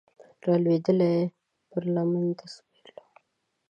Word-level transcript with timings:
رالویدلې 0.45 1.13
پر 1.69 1.83
لمن 1.93 2.23
د 2.29 2.31
پسرلیو 2.39 3.01